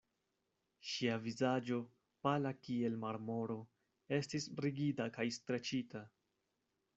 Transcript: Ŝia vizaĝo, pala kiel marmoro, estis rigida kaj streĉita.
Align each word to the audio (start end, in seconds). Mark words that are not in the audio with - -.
Ŝia 0.91 1.17
vizaĝo, 1.25 1.77
pala 2.27 2.53
kiel 2.67 2.95
marmoro, 3.03 3.59
estis 4.19 4.49
rigida 4.67 5.09
kaj 5.19 5.29
streĉita. 5.39 6.03